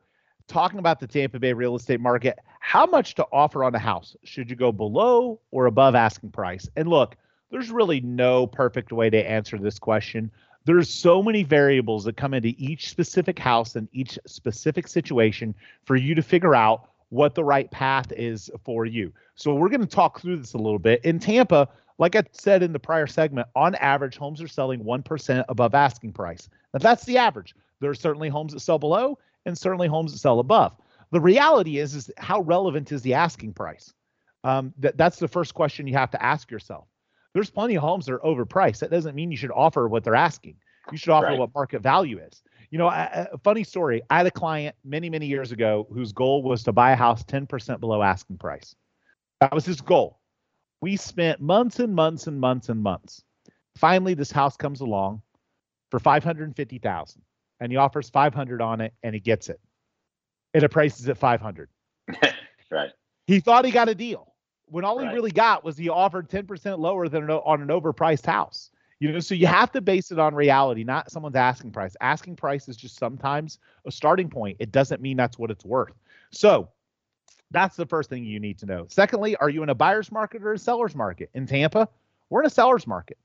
[0.51, 4.17] talking about the Tampa Bay real estate market, how much to offer on a house?
[4.25, 6.69] Should you go below or above asking price?
[6.77, 7.17] And look,
[7.51, 10.31] there's really no perfect way to answer this question.
[10.65, 15.97] There's so many variables that come into each specific house and each specific situation for
[15.97, 19.13] you to figure out what the right path is for you.
[19.35, 21.05] So we're going to talk through this a little bit.
[21.05, 21.69] In Tampa,
[21.99, 26.13] like I said in the prior segment, on average, homes are selling 1% above asking
[26.13, 26.49] price.
[26.73, 27.55] Now, that's the average.
[27.81, 30.73] There are certainly homes that sell below and certainly homes that sell above.
[31.11, 33.93] The reality is, is how relevant is the asking price?
[34.45, 36.87] Um, that, that's the first question you have to ask yourself.
[37.35, 38.81] There's plenty of homes that are overpriced.
[38.81, 40.57] That doesn't mean you should offer what they're asking.
[40.91, 41.39] You should offer right.
[41.39, 42.43] what market value is.
[42.71, 44.03] You know, a, a, funny story.
[44.11, 47.23] I had a client many, many years ago whose goal was to buy a house
[47.25, 48.75] 10% below asking price.
[49.41, 50.21] That was his goal.
[50.81, 53.23] We spent months and months and months and months.
[53.77, 55.23] Finally, this house comes along
[55.91, 57.23] for 550,000
[57.61, 59.61] and he offers 500 on it and he gets it.
[60.55, 61.69] It appraises at 500.
[62.71, 62.91] right.
[63.27, 64.30] He thought he got a deal
[64.71, 65.09] when all right.
[65.09, 68.71] he really got was he offered 10% lower than an, on an overpriced house.
[69.01, 71.97] You know, so you have to base it on reality, not someone's asking price.
[72.03, 74.59] Asking price is just sometimes a starting point.
[74.61, 75.95] It doesn't mean that's what it's worth.
[76.31, 76.69] So
[77.51, 78.87] that's the first thing you need to know.
[78.89, 81.31] Secondly, are you in a buyer's market or a seller's market?
[81.33, 81.89] In Tampa,
[82.29, 83.17] we're in a seller's market.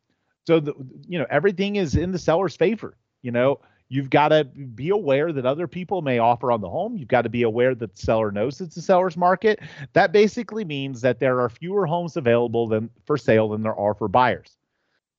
[0.47, 0.73] So the
[1.08, 2.95] you know, everything is in the seller's favor.
[3.21, 6.98] You know, you've got to be aware that other people may offer on the home.
[6.98, 9.60] You've got to be aware that the seller knows it's a seller's market.
[9.93, 13.93] That basically means that there are fewer homes available than for sale than there are
[13.93, 14.58] for buyers.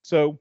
[0.03, 0.39] So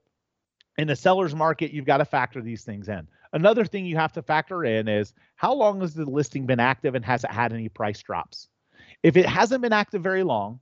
[0.78, 3.08] in the seller's market, you've got to factor these things in.
[3.34, 6.96] Another thing you have to factor in is how long has the listing been active
[6.96, 8.48] and has it had any price drops?
[9.04, 10.60] If it hasn't been active very long,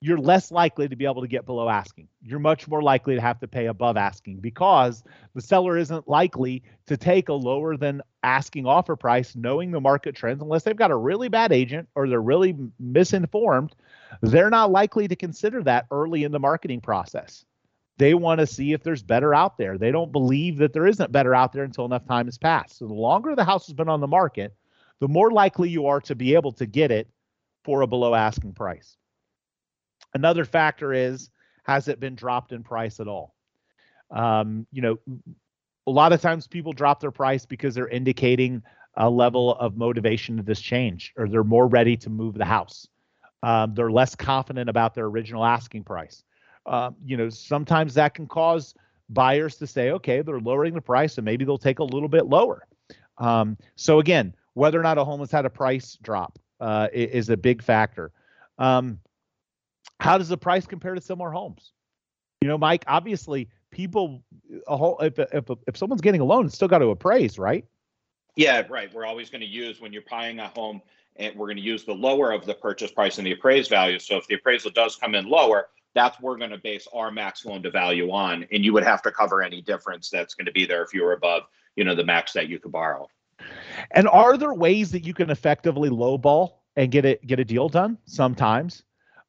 [0.00, 2.08] you're less likely to be able to get below asking.
[2.20, 5.02] You're much more likely to have to pay above asking because
[5.34, 10.14] the seller isn't likely to take a lower than asking offer price knowing the market
[10.14, 13.74] trends unless they've got a really bad agent or they're really misinformed.
[14.20, 17.44] They're not likely to consider that early in the marketing process.
[17.98, 19.78] They want to see if there's better out there.
[19.78, 22.78] They don't believe that there isn't better out there until enough time has passed.
[22.78, 24.54] So the longer the house has been on the market,
[25.00, 27.08] the more likely you are to be able to get it
[27.64, 28.98] for a below asking price.
[30.16, 31.28] Another factor is
[31.64, 33.34] has it been dropped in price at all?
[34.10, 34.98] Um, you know,
[35.86, 38.62] a lot of times people drop their price because they're indicating
[38.96, 42.88] a level of motivation to this change, or they're more ready to move the house.
[43.42, 46.24] Um, they're less confident about their original asking price.
[46.64, 48.74] Uh, you know, sometimes that can cause
[49.10, 52.24] buyers to say, okay, they're lowering the price, and maybe they'll take a little bit
[52.24, 52.66] lower.
[53.18, 57.28] Um, so again, whether or not a home has had a price drop uh, is
[57.28, 58.12] a big factor.
[58.58, 58.98] Um,
[60.00, 61.72] how does the price compare to similar homes?
[62.40, 64.22] You know, Mike, obviously people
[64.66, 67.64] a whole if if if someone's getting a loan, it's still got to appraise, right?
[68.36, 68.92] Yeah, right.
[68.92, 70.82] We're always going to use when you're buying a home
[71.16, 73.98] and we're going to use the lower of the purchase price and the appraised value.
[73.98, 77.46] So if the appraisal does come in lower, that's we're going to base our max
[77.46, 80.52] loan to value on and you would have to cover any difference that's going to
[80.52, 83.08] be there if you were above, you know, the max that you could borrow.
[83.92, 87.68] And are there ways that you can effectively lowball and get it get a deal
[87.68, 87.98] done?
[88.04, 88.84] Sometimes.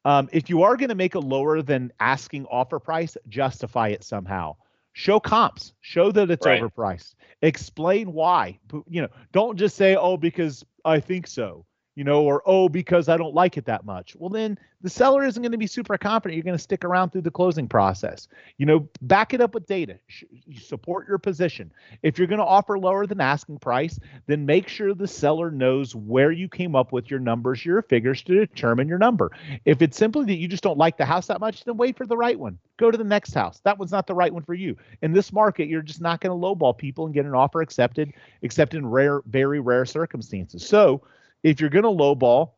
[0.07, 4.05] Um, if you are going to make a lower than asking offer price, justify it
[4.05, 4.55] somehow.
[4.93, 5.73] Show comps.
[5.81, 6.61] Show that it's right.
[6.61, 7.15] overpriced.
[7.41, 8.57] Explain why.
[8.87, 11.65] You know, don't just say, "Oh, because I think so."
[11.97, 14.15] You know, or oh, because I don't like it that much.
[14.19, 17.09] Well, then the seller isn't going to be super confident you're going to stick around
[17.09, 18.27] through the closing process.
[18.57, 19.97] You know, back it up with data.
[20.45, 21.71] You support your position.
[22.03, 25.95] If you're going to offer lower than asking price, then make sure the seller knows
[25.95, 29.31] where you came up with your numbers, your figures to determine your number.
[29.65, 32.05] If it's simply that you just don't like the house that much, then wait for
[32.05, 32.59] the right one.
[32.77, 33.59] Go to the next house.
[33.63, 34.77] That one's not the right one for you.
[35.01, 38.13] In this market, you're just not going to lowball people and get an offer accepted,
[38.43, 40.63] except in rare, very rare circumstances.
[40.63, 41.01] So,
[41.43, 42.51] if you're going to lowball,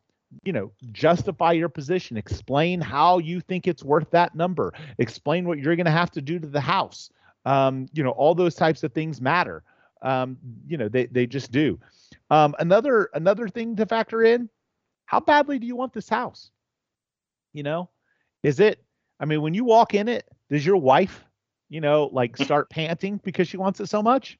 [0.43, 5.59] you know, justify your position, explain how you think it's worth that number, explain what
[5.59, 7.09] you're going to have to do to the house.
[7.45, 9.63] Um, you know, all those types of things matter.
[10.01, 10.37] Um,
[10.67, 11.79] you know, they they just do.
[12.29, 14.49] Um, another another thing to factor in:
[15.05, 16.51] how badly do you want this house?
[17.53, 17.89] You know,
[18.43, 18.83] is it?
[19.19, 21.25] I mean, when you walk in it, does your wife,
[21.69, 24.37] you know, like start panting because she wants it so much?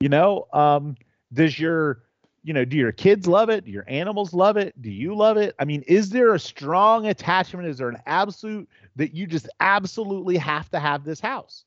[0.00, 0.96] You know, um,
[1.32, 2.02] does your
[2.46, 3.64] you know, do your kids love it?
[3.64, 4.80] Do your animals love it?
[4.80, 5.56] Do you love it?
[5.58, 7.66] I mean, is there a strong attachment?
[7.66, 11.64] Is there an absolute that you just absolutely have to have this house?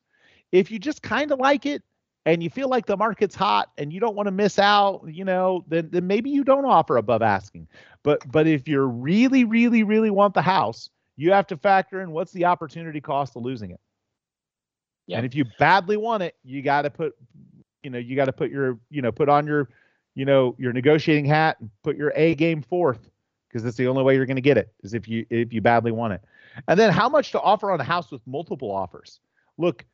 [0.52, 1.82] If you just kind of like it
[2.24, 5.22] and you feel like the market's hot and you don't want to miss out, you
[5.22, 7.68] know, then then maybe you don't offer above asking.
[8.02, 10.88] But but if you're really, really, really want the house,
[11.18, 13.80] you have to factor in what's the opportunity cost of losing it.
[15.06, 15.18] Yeah.
[15.18, 17.14] And if you badly want it, you got to put,
[17.82, 19.68] you know, you got to put your, you know, put on your
[20.14, 23.10] you know, your negotiating hat and put your A game forth
[23.48, 25.60] because that's the only way you're going to get it is if you if you
[25.60, 26.22] badly want it.
[26.68, 29.20] And then how much to offer on a house with multiple offers?
[29.58, 29.84] Look,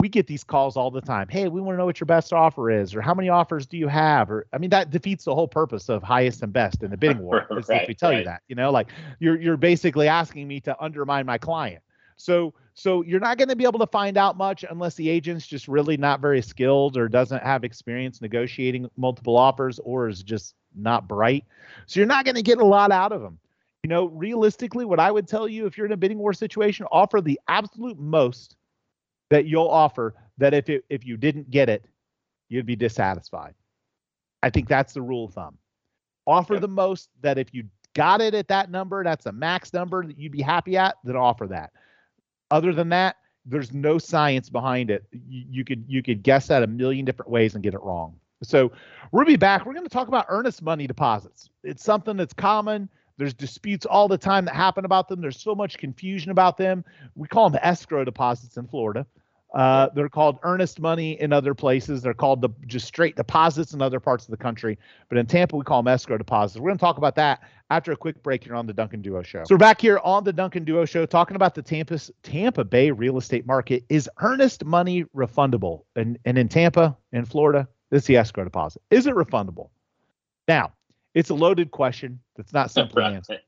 [0.00, 1.26] we get these calls all the time.
[1.28, 3.76] Hey, we want to know what your best offer is, or how many offers do
[3.76, 4.30] you have?
[4.30, 7.22] Or I mean, that defeats the whole purpose of highest and best in the bidding
[7.22, 7.46] war.
[7.50, 8.18] right, if we tell right.
[8.18, 8.88] you that, you know, like
[9.20, 11.82] you're you're basically asking me to undermine my client.
[12.16, 15.46] So so you're not going to be able to find out much unless the agent's
[15.46, 20.54] just really not very skilled or doesn't have experience negotiating multiple offers or is just
[20.74, 21.46] not bright.
[21.86, 23.38] So you're not going to get a lot out of them.
[23.82, 26.86] You know, realistically, what I would tell you if you're in a bidding war situation,
[26.92, 28.56] offer the absolute most
[29.30, 31.86] that you'll offer that if it, if you didn't get it,
[32.50, 33.54] you'd be dissatisfied.
[34.42, 35.56] I think that's the rule of thumb.
[36.26, 36.60] Offer yep.
[36.60, 40.18] the most that if you got it at that number, that's a max number that
[40.18, 41.72] you'd be happy at, then offer that.
[42.50, 45.04] Other than that, there's no science behind it.
[45.12, 48.18] You, you could you could guess that a million different ways and get it wrong.
[48.42, 48.72] So
[49.12, 49.64] we'll be back.
[49.64, 51.48] We're going to talk about earnest money deposits.
[51.62, 52.88] It's something that's common.
[53.18, 55.20] There's disputes all the time that happen about them.
[55.22, 56.84] There's so much confusion about them.
[57.14, 59.06] We call them escrow deposits in Florida.
[59.56, 62.02] Uh, they're called earnest money in other places.
[62.02, 64.78] They're called the just straight deposits in other parts of the country.
[65.08, 66.60] But in Tampa, we call them escrow deposits.
[66.60, 67.40] We're going to talk about that
[67.70, 69.44] after a quick break here on the Duncan Duo Show.
[69.44, 72.90] So we're back here on the Duncan Duo Show talking about the Tampa Tampa Bay
[72.90, 73.82] real estate market.
[73.88, 75.84] Is earnest money refundable?
[75.96, 78.82] And and in Tampa, in Florida, this is the escrow deposit.
[78.90, 79.70] Is it refundable?
[80.46, 80.74] Now,
[81.14, 83.40] it's a loaded question that's not simply answered.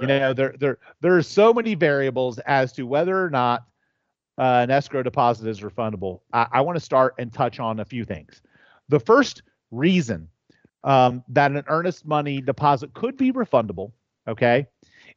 [0.00, 3.64] You know, there there there are so many variables as to whether or not
[4.42, 6.18] uh, an escrow deposit is refundable.
[6.32, 8.42] I, I want to start and touch on a few things.
[8.88, 10.28] The first reason
[10.82, 13.92] um, that an earnest money deposit could be refundable,
[14.26, 14.66] okay,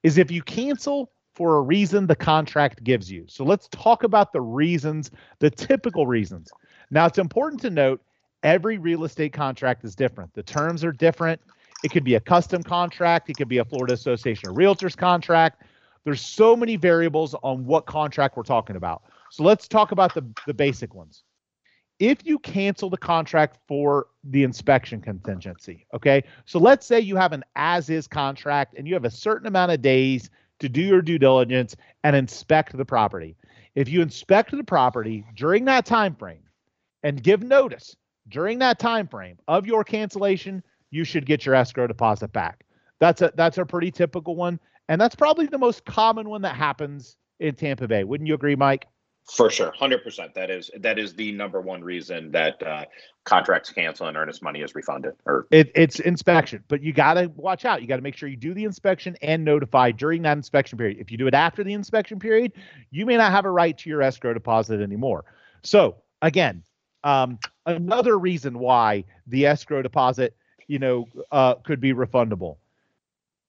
[0.04, 3.26] is if you cancel for a reason the contract gives you.
[3.28, 5.10] So let's talk about the reasons,
[5.40, 6.52] the typical reasons.
[6.92, 8.04] Now, it's important to note
[8.44, 10.36] every real estate contract is different.
[10.36, 11.42] The terms are different.
[11.84, 15.64] It could be a custom contract, it could be a Florida Association of Realtors contract.
[16.04, 19.02] There's so many variables on what contract we're talking about.
[19.36, 21.26] So let's talk about the, the basic ones.
[22.00, 26.24] If you cancel the contract for the inspection contingency, okay?
[26.46, 29.74] So let's say you have an as is contract and you have a certain amount
[29.74, 33.36] of days to do your due diligence and inspect the property.
[33.76, 36.44] If you inspect the property during that time frame
[37.04, 37.94] and give notice
[38.30, 42.66] during that time frame of your cancellation, you should get your escrow deposit back.
[43.00, 46.56] That's a that's a pretty typical one, and that's probably the most common one that
[46.56, 48.06] happens in Tampa Bay.
[48.06, 48.88] Wouldn't you agree, Mike?
[49.32, 50.36] For sure, hundred percent.
[50.36, 52.86] That is that is the number one reason that uh,
[53.24, 55.14] contracts cancel and earnest money is refunded.
[55.26, 57.82] Or it, it's inspection, but you got to watch out.
[57.82, 61.00] You got to make sure you do the inspection and notify during that inspection period.
[61.00, 62.54] If you do it after the inspection period,
[62.92, 65.26] you may not have a right to your escrow deposit anymore.
[65.64, 66.62] So again,
[67.04, 70.36] um, another reason why the escrow deposit
[70.68, 72.58] you know, uh, could be refundable.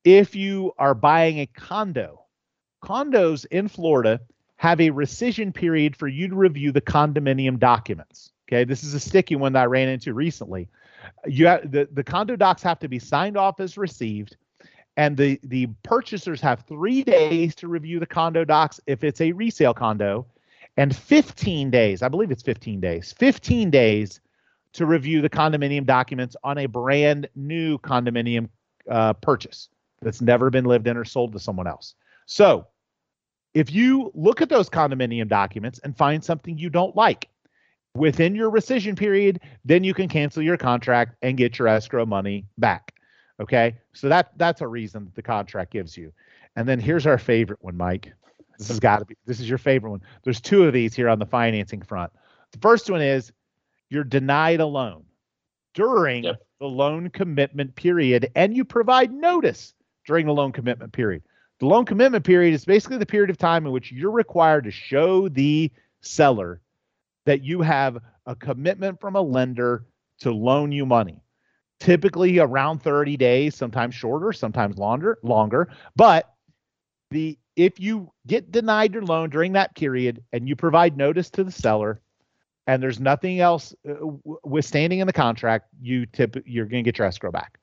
[0.04, 2.24] If you are buying a condo,
[2.82, 4.20] condos in Florida
[4.57, 8.33] have a rescission period for you to review the condominium documents.
[8.49, 10.69] Okay, this is a sticky one that I ran into recently.
[11.27, 14.37] You have, the the condo docs have to be signed off as received,
[14.97, 19.33] and the the purchasers have three days to review the condo docs if it's a
[19.33, 20.27] resale condo,
[20.77, 22.03] and 15 days.
[22.03, 23.14] I believe it's 15 days.
[23.19, 24.21] 15 days
[24.75, 28.49] to review the condominium documents on a brand new condominium
[28.90, 29.69] uh, purchase
[30.03, 31.95] that's never been lived in or sold to someone else.
[32.27, 32.66] So,
[33.57, 37.31] if you look at those condominium documents and find something you don't like
[37.95, 42.45] within your rescission period, then you can cancel your contract and get your escrow money
[42.59, 42.92] back.
[43.40, 43.79] Okay?
[43.95, 46.12] So that that's a reason the contract gives you.
[46.55, 48.12] And then here's our favorite one, Mike.
[48.59, 50.03] This has got to be this is your favorite one.
[50.23, 52.12] There's two of these here on the financing front.
[52.53, 53.33] The first one is
[53.88, 55.05] you're denied a loan
[55.73, 56.47] during yep.
[56.61, 59.73] the loan commitment period and you provide notice
[60.07, 61.23] during the loan commitment period.
[61.59, 64.71] The loan commitment period is basically the period of time in which you're required to
[64.71, 66.61] show the seller
[67.25, 69.87] that you have a commitment from a lender
[70.21, 71.23] to loan you money.
[71.81, 75.69] Typically around 30 days, sometimes shorter, sometimes longer, longer.
[75.95, 76.33] But
[77.11, 81.45] the if you get denied your loan during that period and you provide notice to
[81.45, 82.01] the seller,
[82.66, 83.95] and there's nothing else uh,
[84.45, 87.59] withstanding in the contract, you tip you're going to get your escrow back.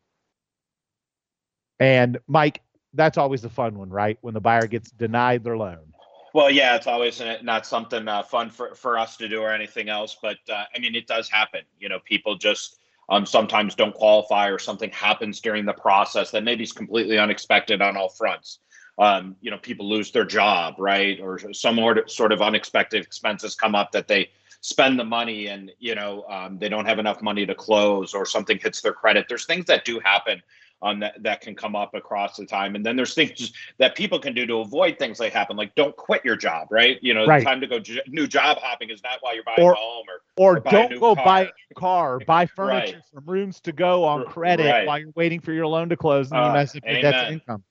[1.80, 2.62] And Mike,
[2.94, 4.18] that's always the fun one, right?
[4.22, 5.94] When the buyer gets denied their loan.
[6.34, 9.88] Well, yeah, it's always not something uh, fun for, for us to do or anything
[9.88, 11.62] else, but uh, I mean, it does happen.
[11.80, 12.80] You know, people just
[13.10, 17.82] um, sometimes don't qualify or something happens during the process that maybe is completely unexpected
[17.82, 18.60] on all fronts.
[18.98, 21.20] Um, you know, people lose their job, right?
[21.20, 24.30] Or some sort of unexpected expenses come up that they
[24.64, 28.26] spend the money and you know um, they don't have enough money to close or
[28.26, 30.42] something hits their credit there's things that do happen
[30.84, 34.20] um, that, that can come up across the time and then there's things that people
[34.20, 37.26] can do to avoid things that happen like don't quit your job right you know
[37.26, 37.44] right.
[37.44, 40.06] time to go j- new job hopping is not while you're buying or, a home
[40.08, 41.26] or or, or don't go car.
[41.26, 43.06] buy a car buy furniture right.
[43.14, 44.86] from rooms to go on credit right.
[44.86, 47.32] while you're waiting for your loan to close and uh, you mess up your debt
[47.32, 47.64] income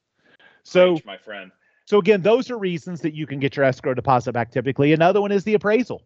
[0.64, 1.52] so my friend
[1.84, 4.92] so again, those are reasons that you can get your escrow deposit back typically.
[4.92, 6.02] Another one is the appraisal.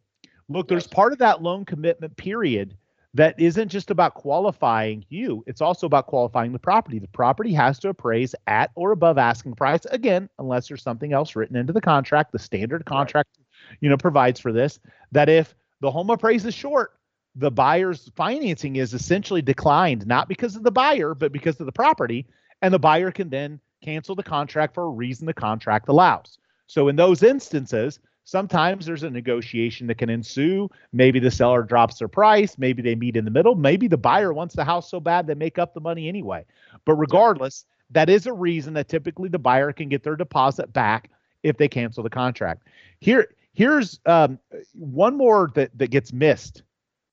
[0.49, 2.77] Look, there's part of that loan commitment period
[3.17, 6.99] that isn't just about qualifying you, it's also about qualifying the property.
[6.99, 11.35] The property has to appraise at or above asking price again, unless there's something else
[11.35, 12.33] written into the contract.
[12.33, 13.79] The standard contract, right.
[13.81, 14.79] you know, provides for this
[15.13, 16.93] that if the home appraises short,
[17.35, 21.73] the buyer's financing is essentially declined not because of the buyer, but because of the
[21.73, 22.27] property,
[22.61, 26.39] and the buyer can then cancel the contract for a reason the contract allows.
[26.67, 30.69] So in those instances, sometimes there's a negotiation that can ensue.
[30.93, 34.35] Maybe the seller drops their price, maybe they meet in the middle, maybe the buyer
[34.35, 36.45] wants the house so bad they make up the money anyway.
[36.85, 41.11] But regardless, that is a reason that typically the buyer can get their deposit back
[41.43, 42.65] if they cancel the contract.
[43.01, 44.39] Here here's um,
[44.75, 46.62] one more that that gets missed.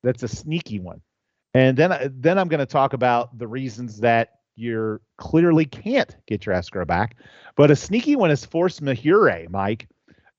[0.01, 0.99] That's a sneaky one.
[1.53, 6.45] And then then I'm going to talk about the reasons that you clearly can't get
[6.45, 7.17] your escrow back.
[7.55, 9.87] But a sneaky one is force majeure, Mike.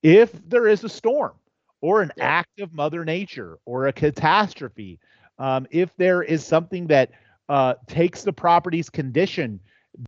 [0.04, 1.32] If there is a storm
[1.80, 2.24] or an yeah.
[2.24, 5.00] act of Mother Nature or a catastrophe,
[5.38, 7.10] um, if there is something that
[7.48, 9.58] uh, takes the property's condition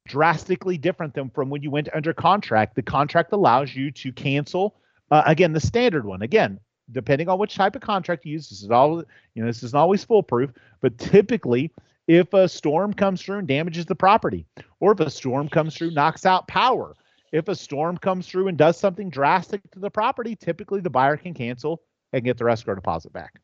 [0.06, 4.76] drastically different than from when you went under contract, the contract allows you to cancel.
[5.10, 6.20] Uh, again, the standard one.
[6.20, 6.60] Again,
[6.92, 9.02] depending on which type of contract you use, this is all
[9.34, 9.46] you know.
[9.46, 11.72] This isn't always foolproof, but typically
[12.06, 14.44] if a storm comes through and damages the property,
[14.78, 16.94] or if a storm comes through, knocks out power.
[17.32, 21.16] If a storm comes through and does something drastic to the property, typically the buyer
[21.16, 23.40] can cancel and get their escrow deposit back.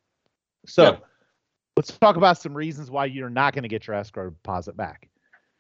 [0.67, 0.97] So yeah.
[1.77, 5.09] let's talk about some reasons why you're not going to get your escrow deposit back.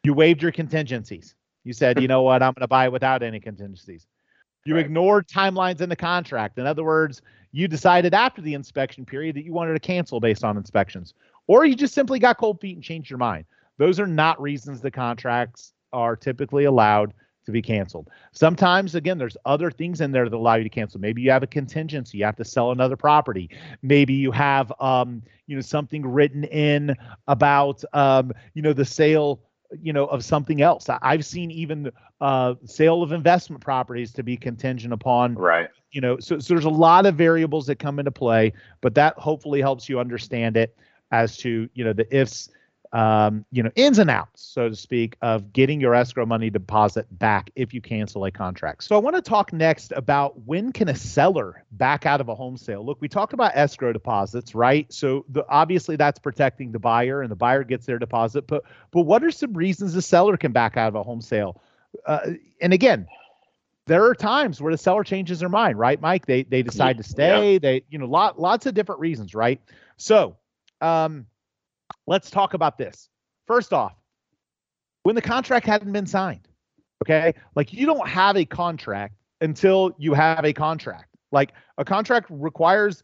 [0.04, 1.34] You waived your contingencies.
[1.64, 4.06] You said, you know what, I'm going to buy without any contingencies.
[4.64, 4.84] You right.
[4.84, 6.58] ignored timelines in the contract.
[6.58, 10.44] In other words, you decided after the inspection period that you wanted to cancel based
[10.44, 11.14] on inspections,
[11.48, 13.44] or you just simply got cold feet and changed your mind.
[13.78, 17.12] Those are not reasons the contracts are typically allowed
[17.44, 18.08] to be canceled.
[18.32, 21.00] Sometimes, again, there's other things in there that allow you to cancel.
[21.00, 23.50] Maybe you have a contingency, you have to sell another property.
[23.82, 26.96] Maybe you have, um, you know, something written in
[27.28, 29.40] about, um, you know, the sale
[29.80, 34.36] you know of something else i've seen even uh sale of investment properties to be
[34.36, 38.10] contingent upon right you know so, so there's a lot of variables that come into
[38.10, 38.52] play
[38.82, 40.76] but that hopefully helps you understand it
[41.10, 42.50] as to you know the ifs
[42.92, 47.06] um, you know, ins and outs, so to speak, of getting your escrow money deposit
[47.18, 48.84] back if you cancel a contract.
[48.84, 52.34] So I want to talk next about when can a seller back out of a
[52.34, 52.84] home sale.
[52.84, 54.92] Look, we talked about escrow deposits, right?
[54.92, 58.46] So the, obviously that's protecting the buyer, and the buyer gets their deposit.
[58.46, 61.62] But but what are some reasons the seller can back out of a home sale?
[62.06, 63.06] Uh, and again,
[63.86, 66.26] there are times where the seller changes their mind, right, Mike?
[66.26, 67.54] They they decide to stay.
[67.54, 67.58] Yeah.
[67.58, 69.62] They you know lot lots of different reasons, right?
[69.96, 70.36] So
[70.82, 71.26] um,
[72.06, 73.08] let's talk about this.
[73.46, 73.94] First off,
[75.02, 76.48] when the contract hadn't been signed,
[77.02, 77.34] okay?
[77.54, 81.16] Like you don't have a contract until you have a contract.
[81.32, 83.02] Like a contract requires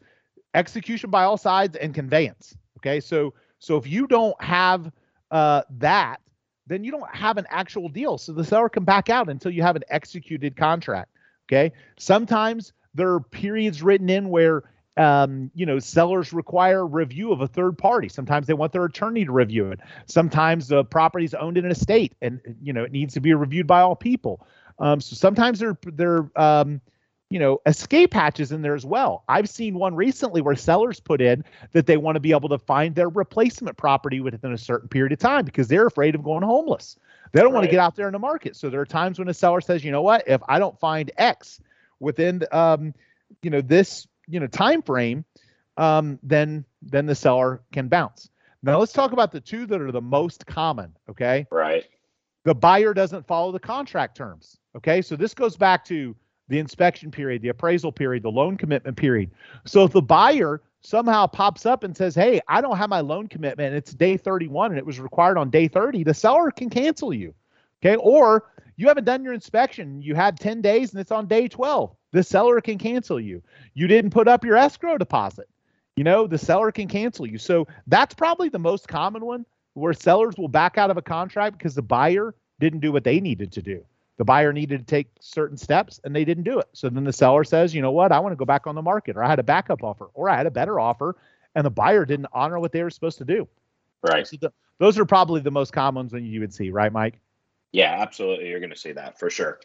[0.53, 2.55] execution by all sides and conveyance.
[2.77, 4.91] Okay, so so if you don't have
[5.31, 6.21] uh, that,
[6.67, 8.17] then you don't have an actual deal.
[8.17, 11.11] So the seller can back out until you have an executed contract.
[11.47, 14.63] Okay, sometimes there are periods written in where
[14.99, 18.09] um, you know, sellers require review of a third party.
[18.09, 19.79] Sometimes they want their attorney to review it.
[20.07, 23.33] Sometimes the property is owned in an estate, and you know it needs to be
[23.33, 24.45] reviewed by all people.
[24.77, 26.81] Um, so sometimes there there um,
[27.29, 29.23] you know escape hatches in there as well.
[29.29, 32.59] I've seen one recently where sellers put in that they want to be able to
[32.59, 36.43] find their replacement property within a certain period of time because they're afraid of going
[36.43, 36.97] homeless.
[37.31, 37.59] They don't right.
[37.59, 38.57] want to get out there in the market.
[38.57, 41.09] So there are times when a seller says, you know what, if I don't find
[41.17, 41.61] X
[42.01, 42.93] within um,
[43.41, 45.25] you know this you know time frame,
[45.77, 48.29] um, then then the seller can bounce.
[48.61, 50.93] Now let's talk about the two that are the most common.
[51.09, 51.47] Okay.
[51.51, 51.85] Right.
[52.43, 54.57] The buyer doesn't follow the contract terms.
[54.75, 55.01] Okay.
[55.01, 56.15] So this goes back to
[56.47, 59.31] the inspection period, the appraisal period, the loan commitment period.
[59.65, 63.27] So if the buyer somehow pops up and says, Hey, I don't have my loan
[63.27, 67.13] commitment, it's day 31 and it was required on day 30, the seller can cancel
[67.13, 67.33] you.
[67.81, 67.95] Okay.
[67.97, 71.95] Or you haven't done your inspection, you had 10 days and it's on day 12
[72.11, 73.41] the seller can cancel you.
[73.73, 75.47] You didn't put up your escrow deposit.
[75.95, 77.37] You know, the seller can cancel you.
[77.37, 81.57] So that's probably the most common one where sellers will back out of a contract
[81.57, 83.83] because the buyer didn't do what they needed to do.
[84.17, 86.67] The buyer needed to take certain steps and they didn't do it.
[86.73, 88.81] So then the seller says, you know what, I want to go back on the
[88.81, 91.15] market, or I had a backup offer, or I had a better offer,
[91.55, 93.47] and the buyer didn't honor what they were supposed to do.
[94.03, 94.27] Right.
[94.27, 97.19] So the, those are probably the most common ones that you would see, right, Mike?
[97.71, 98.49] Yeah, absolutely.
[98.49, 99.59] You're going to see that for sure.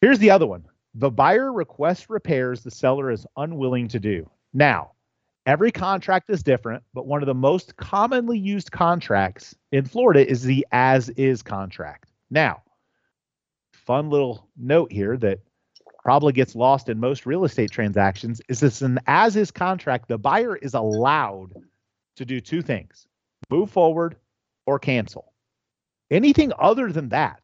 [0.00, 0.64] Here's the other one
[0.98, 4.28] the buyer requests repairs the seller is unwilling to do.
[4.52, 4.92] Now,
[5.46, 10.42] every contract is different, but one of the most commonly used contracts in Florida is
[10.42, 12.10] the as is contract.
[12.30, 12.62] Now,
[13.72, 15.38] fun little note here that
[16.02, 20.08] probably gets lost in most real estate transactions is this an as is contract.
[20.08, 21.54] The buyer is allowed
[22.16, 23.06] to do two things
[23.50, 24.16] move forward
[24.66, 25.32] or cancel.
[26.10, 27.40] Anything other than that,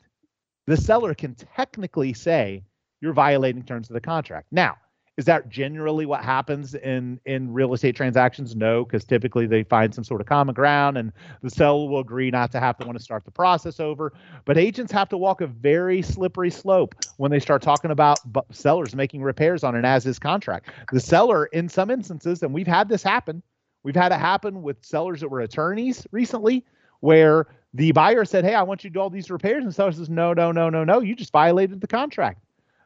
[0.66, 2.64] the seller can technically say
[3.04, 4.46] you're violating terms of the contract.
[4.50, 4.78] Now,
[5.18, 8.56] is that generally what happens in in real estate transactions?
[8.56, 12.30] No, because typically they find some sort of common ground and the seller will agree
[12.30, 14.14] not to have to want to start the process over.
[14.46, 18.96] But agents have to walk a very slippery slope when they start talking about sellers
[18.96, 20.70] making repairs on an as is contract.
[20.90, 23.42] The seller, in some instances, and we've had this happen,
[23.82, 26.64] we've had it happen with sellers that were attorneys recently,
[27.00, 29.58] where the buyer said, Hey, I want you to do all these repairs.
[29.58, 31.00] And the seller says, No, no, no, no, no.
[31.00, 32.40] You just violated the contract.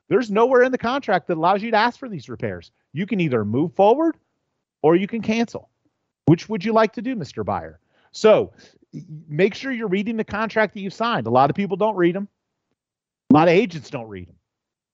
[0.09, 2.71] There's nowhere in the contract that allows you to ask for these repairs.
[2.93, 4.17] You can either move forward
[4.83, 5.69] or you can cancel.
[6.27, 7.45] Which would you like to do, Mr.
[7.45, 7.81] Buyer?
[8.13, 8.53] So
[9.29, 11.27] make sure you're reading the contract that you've signed.
[11.27, 12.29] A lot of people don't read them.
[13.31, 14.37] A lot of agents don't read them.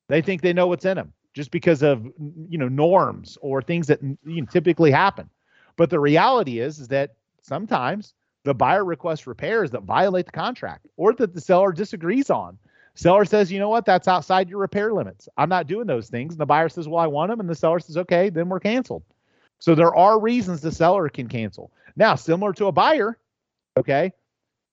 [0.08, 2.04] They think they know what's in them just because of
[2.48, 5.28] you know norms or things that you know, typically happen.
[5.76, 10.86] But the reality is, is that sometimes the buyer requests repairs that violate the contract
[10.96, 12.58] or that the seller disagrees on.
[12.96, 15.28] Seller says, you know what, that's outside your repair limits.
[15.36, 16.34] I'm not doing those things.
[16.34, 17.40] And the buyer says, well, I want them.
[17.40, 19.02] And the seller says, okay, then we're canceled.
[19.58, 21.72] So there are reasons the seller can cancel.
[21.96, 23.18] Now, similar to a buyer,
[23.76, 24.12] okay,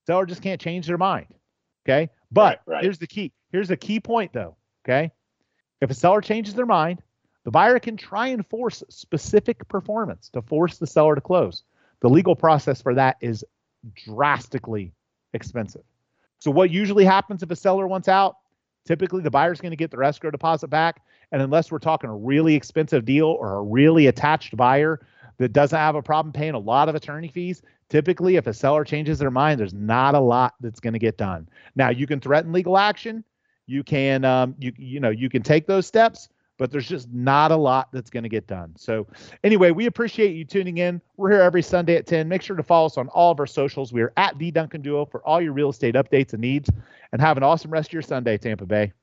[0.05, 1.33] seller just can't change their mind.
[1.85, 2.09] Okay.
[2.31, 2.83] But right, right.
[2.83, 3.33] here's the key.
[3.51, 4.55] Here's a key point though.
[4.85, 5.11] Okay.
[5.81, 7.01] If a seller changes their mind,
[7.43, 11.63] the buyer can try and force specific performance to force the seller to close.
[12.01, 13.43] The legal process for that is
[14.05, 14.93] drastically
[15.33, 15.83] expensive.
[16.41, 18.37] So what usually happens if a seller wants out?
[18.83, 22.15] Typically, the buyer's going to get their escrow deposit back, and unless we're talking a
[22.15, 24.99] really expensive deal or a really attached buyer
[25.37, 28.83] that doesn't have a problem paying a lot of attorney fees, typically if a seller
[28.83, 31.47] changes their mind, there's not a lot that's going to get done.
[31.75, 33.23] Now, you can threaten legal action.
[33.67, 36.27] You can um, you you know you can take those steps,
[36.61, 38.71] but there's just not a lot that's going to get done.
[38.77, 39.07] So,
[39.43, 41.01] anyway, we appreciate you tuning in.
[41.17, 42.29] We're here every Sunday at 10.
[42.29, 43.91] Make sure to follow us on all of our socials.
[43.91, 46.69] We are at The Duncan Duo for all your real estate updates and needs.
[47.13, 48.93] And have an awesome rest of your Sunday, Tampa Bay.